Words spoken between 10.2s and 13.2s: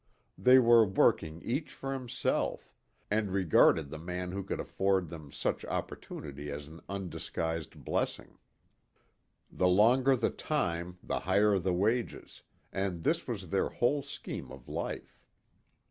"time" the higher the wages, and